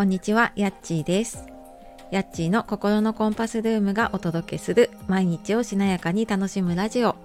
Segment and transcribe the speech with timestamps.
[0.00, 1.44] こんにちは、やっちーです。
[2.10, 7.16] やっちーの心のコンパスルームがお届けする毎日をしなやかに楽しむラジオ。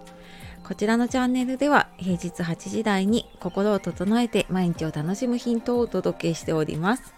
[0.62, 7.13] こちらのチャンネルでは平日8時台に心を整えて毎日を楽しむヒントをお届けしております。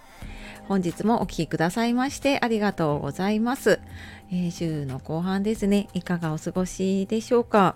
[0.67, 3.79] 本日もお聴きくださいましてありがとうございます。
[4.31, 7.75] えー週の後半ですね、いかがお過ごしでしょうか？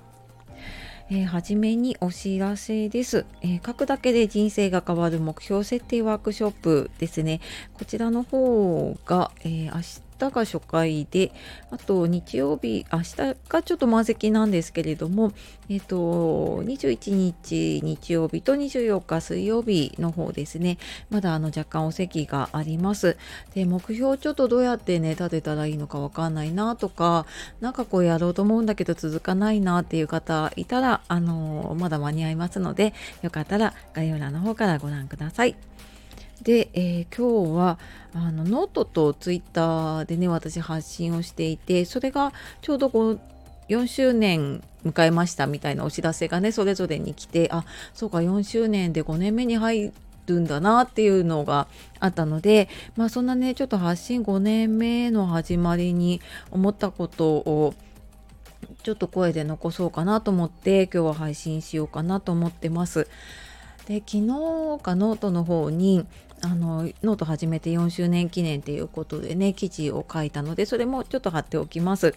[1.14, 7.42] えーはじめにお知らせです、えー書くだけで人生が変わる目標設定ワークショップですね。
[7.74, 11.32] こちらの方が、えー明日が初回で、
[11.72, 13.16] あと日曜日、明日
[13.50, 15.34] がちょっと満席なんですけれども、
[15.70, 20.78] えっ、と、21日日曜日と24日水曜日の方ですね、
[21.10, 23.18] まだあの若干お席があります。
[23.54, 27.26] で、目標ちょっとどうやってね、立てたらいいのかわかんないなとか、
[27.60, 35.71] なんかこうやろうと思うんだけど続かないなっていう方いたら、あのまだ間に合いますので、よかったら概要欄の方からご覧ください。
[36.44, 37.80] で、えー今日は
[38.14, 43.20] あのノートとツイッターでね私発信をしていてそれがちょうどこう
[43.70, 49.94] 4周年迎えましたみたいなお知らせがねそれぞれに来てあそうか4周年で5年目に入
[50.28, 51.68] るんだなっていうのが
[52.00, 57.74] あったのでまあそんなねちょっと発信5年目の始まりに思ったことを
[58.84, 63.08] ちょっと声で残そうかなと思って今日は配信しようかなと思ってます。
[63.88, 66.06] で昨日かノートの方に
[66.44, 72.16] あのノート始めて4周年記念っていうことでね記事を書いたのでそれもちょっと貼っておきます。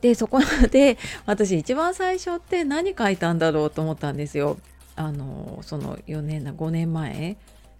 [0.00, 4.58] でそこで私一番最初って何書いたんだろうと思ったんですよ。
[4.94, 7.36] あのその4年だ5年前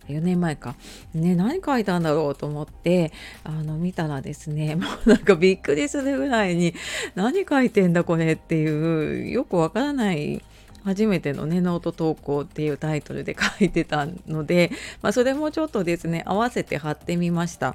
[0.08, 0.76] 4年前か。
[1.14, 3.12] ね、何書いたんだろうと思って、
[3.44, 6.74] あの、見たらですね、 もうなんかびっくりするぐらいに、
[7.14, 10.42] 何書いてんだこれっていう、よくわからない、
[10.86, 14.70] 初めてのね、ノート投稿っていうタイトルで書いてたので、
[15.02, 17.74] まあ、それもちょっとですね、合わせて貼ってみました。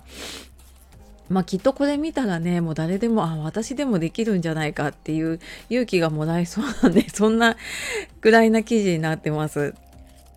[1.28, 7.56] まあきっとこれ見たらねもう誰でもあ私でもできるんじゃないかっていう勇気がもらえそうなんで そんな
[8.20, 9.74] ぐらいな記事になってます。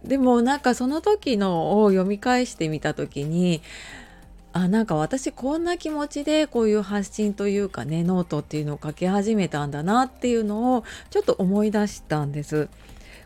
[0.05, 3.61] でもなんかその時のを読み返してみた時に
[4.55, 12.69] あなんか私こんな気持ちでこういう発信というかねノートっていうのを書き始めたんだなっていうのをちょっと思い出したんです。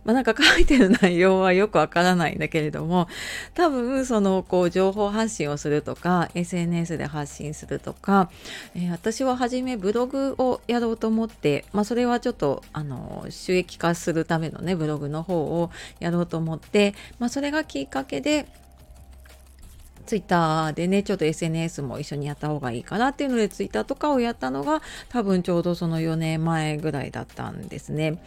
[0.05, 3.09] まあ、なんか書いてる内容はよくわからないんだけれども
[3.53, 8.31] 多分そのこう情報発信をするとか SNS で発信するとか、
[8.75, 18.47] えー私は初めブログをやろうと思って、まあ、それはちょっとあの収益化するためのねブログの方をやろうと思って、まあ、それがきっかけで
[20.09, 24.81] ツイッターでねちょっと SNS も一緒にやった方がいいかなっていうのでツイッターとかをやったのが
[25.11, 28.19] 多分ちょうどその4年前ぐらいだったんですね。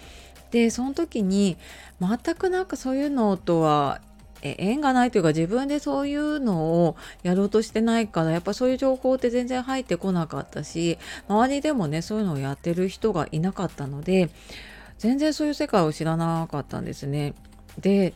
[0.51, 1.57] でその時に
[1.99, 3.99] 全くなんかそういうのとは
[4.43, 14.29] 縁がないというか自分でそういうのをやろうとしてないからやっぱそういう情報って全然入ってこなかったし周りでもねそういうのをやってる人がいなかったので
[14.99, 17.33] 全然そういう世界を知らなかったんですね。
[17.79, 18.13] で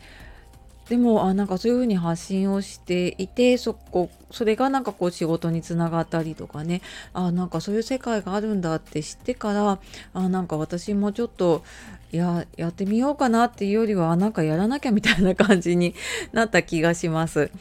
[0.90, 6.81] でもあなんかそういうふうに発信をしていてそこそれがなんかこう仕事につながったりとかね
[7.13, 9.79] あなんかそういう世界があるんだって知ってから
[10.13, 11.63] あなんか私もちょっと
[12.12, 15.96] ややってみようかなっていうよりはなんかやらなきゃみたいな感じに
[16.34, 17.52] なった気がします。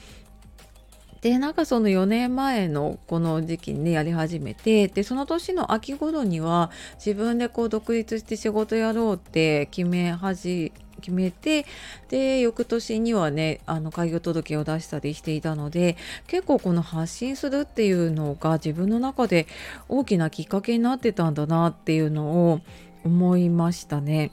[1.22, 10.70] でなんかその4年前のこの時期にねやり始めてでその年の秋頃には自分でこう独立して仕事やろうって決め始
[11.04, 11.66] 決めて
[12.08, 19.46] で翌年にはねあの開業届を出したりしていたので結構この発信するっていうのが自分の中で
[19.88, 22.60] 大きなきっかけになってたんだなっていうのを
[23.04, 24.30] 思いましたね。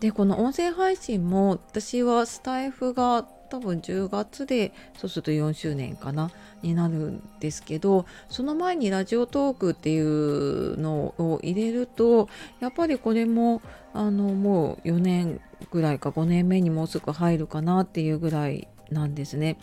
[0.00, 6.30] でこの音声配信も私はスタイフが多分10月でそうすると4周年かな
[6.62, 12.28] になるんですけどその前にラジオトークっていうのを入れると
[12.60, 13.60] やっぱりこれも
[13.92, 15.40] あのもう4年
[15.70, 19.58] ぐらいか5年目にもうすぐ入るかなっていうぐらいなんですね。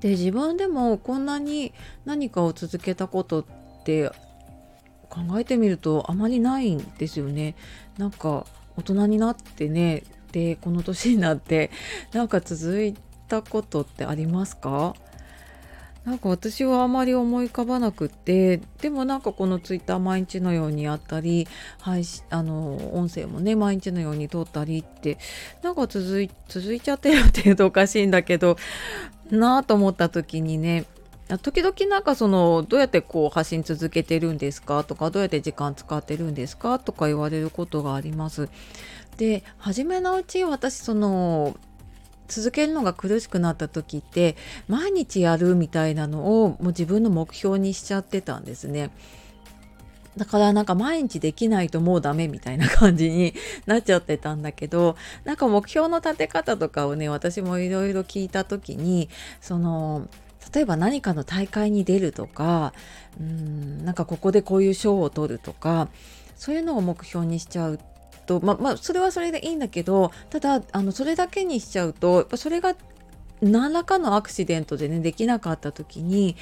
[0.00, 1.72] で自分でもこんなに
[2.04, 3.44] 何かを続けたことっ
[3.84, 4.10] て
[5.08, 7.56] 考えてみるとあまりないんですよね。
[7.96, 11.70] なんか大人になってねでこの年になって
[12.12, 12.94] なんか続い
[13.28, 14.94] たことってありますか？
[16.04, 21.46] なんか私はあまり思い浮かばなくってでもなんかこのツイッター毎日のようにやったり
[21.80, 25.18] 配信あの音声もね毎日のように撮ったりって
[25.62, 28.56] なんか続い続いちゃってるっていうとおかしいんだけど
[29.30, 30.86] なあと思った時にね
[31.42, 34.84] 時々なんかそのどうやってこう発信続けてるんですか？
[34.84, 36.78] とかどうやって時間使ってるんですか？
[36.78, 38.48] とか言われることがあります。
[39.18, 41.56] で初めのうち私その
[42.28, 44.36] 続けるのが苦しくなった時って
[44.68, 48.90] 毎日やるみたいなのをもう自分の目標にしちゃってたんですね。
[50.16, 53.34] だからなんか毎日できないともうダメみたいな感じに
[53.66, 59.08] なっちゃってたんだけどなんか目標の立て方とかをね私もいろいろ聞いた時に
[59.40, 60.08] その
[60.52, 62.72] 例えば何かの大会に出るとか
[63.20, 65.88] うんなんかここでこういう賞を取るとか
[66.36, 67.78] そういうのを目標にしちゃう
[68.28, 72.76] とままあそれはそれでいいんだけどただあのそれだけにしちゃうとやっぱそれが
[73.40, 76.36] 何らかのアクシデントでねできなかった時に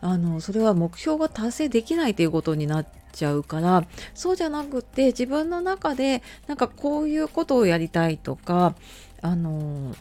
[0.00, 3.84] あのそれは目標が達成できないということになっちゃうから
[4.14, 8.74] そうじゃなくて自分の中でなんかこういうことをやりたいとか
[9.20, 9.94] あの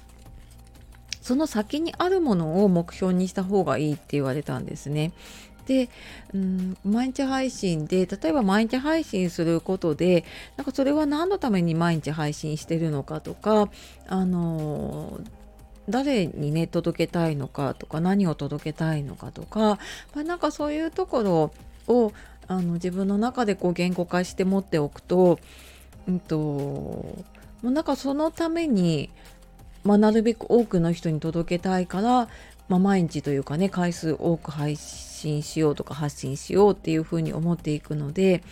[1.21, 5.11] その先にあるものを目標にした方がいいって言われたんですね。
[5.71, 5.89] で、
[6.33, 10.25] うん、毎日配信で例えば毎日配信することで
[10.57, 13.69] なんかそれは何のために毎日配信してるのかとか
[14.07, 15.21] あの
[15.87, 19.79] 誰にね届けたいのかとか何を届けたいのかとか、
[20.13, 21.53] まあ、なんかそういうところ
[21.87, 22.11] を
[22.47, 25.39] あの自分の中でこう言語化して持っておくと,、
[26.05, 27.23] うんと、も
[27.63, 29.09] うなんかそのために、
[29.85, 32.27] まあ、なるべく多くの人に届けたいから、
[32.71, 38.43] まあ、毎日というかね回数多く配信しようとか発信しようっていうふうに思っていくので。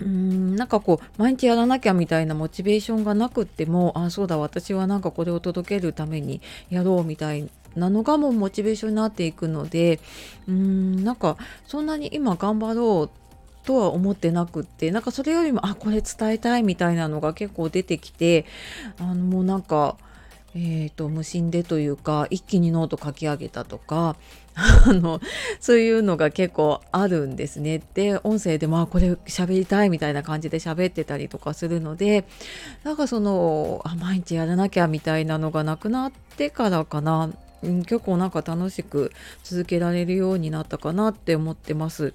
[0.00, 6.40] うーんなんかこう毎日やらなきゃみたいなモチベーションがなくってもあそうだ私はなんかこれを届けるために
[6.70, 10.00] やろうみたいなのがもうモチベーションになっていくので
[10.48, 11.36] うーんなんか
[11.66, 18.46] そんなに今頑張ろうとは思ってなくってなんかそれよりもあこれ伝えたいみたいなのが結構出てきて
[18.98, 19.98] あのもうなんか
[20.54, 24.16] えーと、無心でというか一気にノート書き上げたとか
[24.54, 25.20] あの
[25.60, 27.80] そういうのが結構あるんですね。
[27.94, 32.24] で音声でまあこれ喋りたいみたいな感じで喋ってたりとかするので
[32.82, 37.30] なんかそのあ毎日やらなきゃみたいなのがなくなってからかな、
[37.62, 39.12] 結構なんか楽しく
[39.44, 42.12] 続けられるようになったかなって思ってます。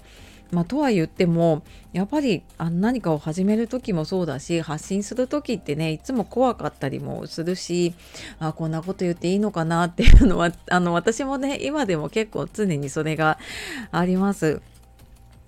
[0.51, 7.93] まあ、とは言ってもやっぱりあ何かを始める時もそうだし発信する時ってねいつも怖かったりもするし
[8.39, 13.39] あこんなこと言っていいのかなっていうのは あの私もね今でも結構常にそれが
[13.91, 14.61] あります。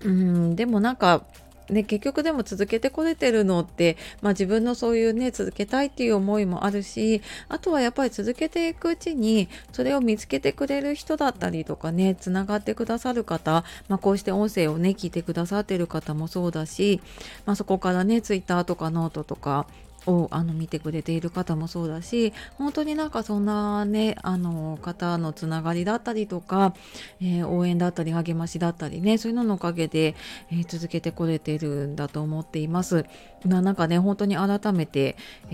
[0.03, 1.25] うんでもなんか
[1.69, 17.01] ね、結局でも続けてこれてるのって、まあ、自分のそういうね続けたいっていう思いもあるしあとはやっぱり続けていくうちにそれを見つけてくれる人だったりとかねつながってくださる方、まあ、こうして音声をね聞いてくださってる方もそうだし、
[17.45, 19.67] まあ、そこからねツイッターとかノートとか
[20.07, 26.73] をあの見てくれている方もそうだし本当になんかそんなねあの方のつながりだったりとか、
[27.21, 30.15] えー、応援だったり励ましだったりねそういうののおかげで、
[30.51, 33.05] えー、続けてこれてるんだと思っています。
[33.45, 35.15] なんかね本当に改めて、
[35.51, 35.53] え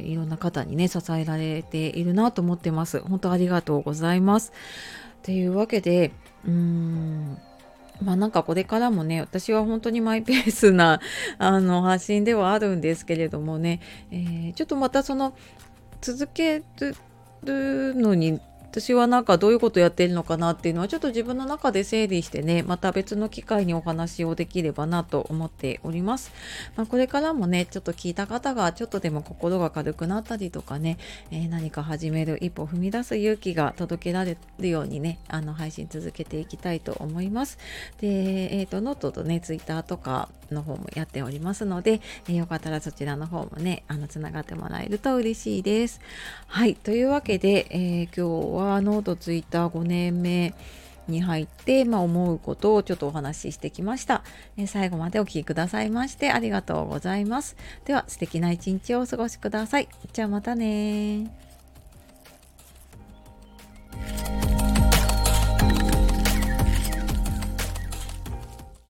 [0.00, 3.00] ー、いろんな方にね支えられているなと思ってます。
[3.00, 4.52] 本当ありがとうございます。
[5.22, 6.12] というわけで
[6.46, 7.38] うーん
[8.02, 11.00] まあなんかこれからもね私は本当にマイペースな
[11.38, 13.80] あの発信ではあるんですけれどもね、
[14.10, 15.34] えー、ちょっとまたその
[16.00, 16.62] 続け
[17.42, 26.32] るのに私はなんかどういうことやってるのかなっていうのはちょっと自分の中で整理してねまた別の機会にお話をできればなと思っております、
[26.76, 30.98] まあ、これからもねちょっと聞いた方がちょっとでも心が軽くなったりとかね、
[31.30, 37.58] えー、何か始める一歩踏み出す勇気が届けられるようにねあの配信続けていきたいと思います。
[38.00, 46.00] でえっ、ー、とノートとねツイッターとかの方もやっておりますので、えー、よかったらそちらの方もねあのつながってもらえると嬉しいです
[46.46, 48.20] はいというわけで、え今日
[48.56, 50.54] はノートツイッター5年目
[51.08, 54.22] に入って、まあ、思うことをちょっとお話ししてきました、
[54.56, 57.56] え最後までお聴きくださいましてありがとうございます。
[57.84, 59.88] では素敵な一日をお過ごしください。
[60.12, 61.47] じゃあまたね